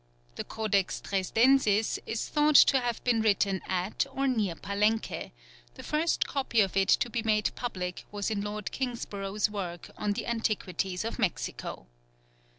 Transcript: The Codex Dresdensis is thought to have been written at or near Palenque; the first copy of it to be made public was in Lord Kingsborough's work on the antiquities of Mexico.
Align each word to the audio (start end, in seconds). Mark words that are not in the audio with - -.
The 0.33 0.43
Codex 0.43 0.99
Dresdensis 0.99 1.99
is 2.07 2.27
thought 2.27 2.55
to 2.55 2.79
have 2.79 3.03
been 3.03 3.21
written 3.21 3.61
at 3.67 4.07
or 4.11 4.27
near 4.27 4.55
Palenque; 4.55 5.29
the 5.75 5.83
first 5.83 6.25
copy 6.25 6.59
of 6.59 6.75
it 6.75 6.89
to 6.89 7.07
be 7.11 7.21
made 7.21 7.51
public 7.53 8.05
was 8.11 8.31
in 8.31 8.41
Lord 8.41 8.71
Kingsborough's 8.71 9.47
work 9.47 9.91
on 9.99 10.13
the 10.13 10.25
antiquities 10.25 11.05
of 11.05 11.19
Mexico. 11.19 11.85